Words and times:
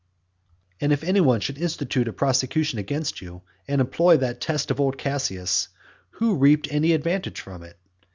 And 0.79 0.91
if 0.91 1.03
any 1.03 1.21
one 1.21 1.41
should 1.41 1.59
institute 1.59 2.07
a 2.07 2.11
prosecution 2.11 2.79
against 2.79 3.21
you, 3.21 3.43
and 3.67 3.79
employ 3.79 4.17
that 4.17 4.41
test 4.41 4.71
of 4.71 4.79
old 4.81 4.97
Cassius, 4.97 5.67
"who 6.09 6.37
reaped 6.37 6.67
any 6.71 6.93
advantage 6.93 7.39
from 7.39 7.61
it?" 7.61 7.77